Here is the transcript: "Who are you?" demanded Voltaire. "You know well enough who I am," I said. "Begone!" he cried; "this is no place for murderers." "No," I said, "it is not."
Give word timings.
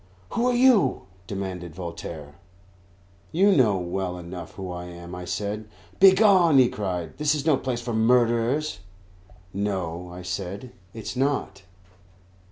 "Who 0.31 0.47
are 0.47 0.55
you?" 0.55 1.03
demanded 1.27 1.75
Voltaire. 1.75 2.33
"You 3.31 3.51
know 3.55 3.77
well 3.77 4.17
enough 4.17 4.53
who 4.53 4.71
I 4.71 4.85
am," 4.85 5.13
I 5.13 5.25
said. 5.25 5.67
"Begone!" 5.99 6.57
he 6.57 6.69
cried; 6.69 7.19
"this 7.19 7.35
is 7.35 7.45
no 7.45 7.55
place 7.55 7.81
for 7.81 7.93
murderers." 7.93 8.79
"No," 9.53 10.09
I 10.11 10.23
said, 10.23 10.71
"it 10.95 11.03
is 11.03 11.15
not." 11.15 11.61